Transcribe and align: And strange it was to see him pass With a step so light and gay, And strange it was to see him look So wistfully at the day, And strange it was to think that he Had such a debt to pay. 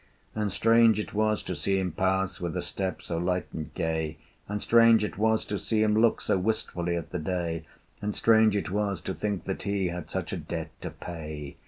And 0.33 0.51
strange 0.51 0.97
it 0.99 1.13
was 1.13 1.43
to 1.43 1.55
see 1.55 1.77
him 1.79 1.91
pass 1.91 2.39
With 2.41 2.57
a 2.57 2.63
step 2.63 3.03
so 3.03 3.19
light 3.19 3.45
and 3.53 3.71
gay, 3.75 4.17
And 4.49 4.59
strange 4.59 5.03
it 5.03 5.15
was 5.19 5.45
to 5.45 5.59
see 5.59 5.83
him 5.83 5.93
look 5.95 6.21
So 6.21 6.39
wistfully 6.39 6.95
at 6.95 7.11
the 7.11 7.19
day, 7.19 7.67
And 8.01 8.15
strange 8.15 8.55
it 8.55 8.71
was 8.71 8.99
to 9.01 9.13
think 9.13 9.43
that 9.43 9.61
he 9.61 9.89
Had 9.89 10.09
such 10.09 10.33
a 10.33 10.37
debt 10.37 10.71
to 10.81 10.89
pay. 10.89 11.57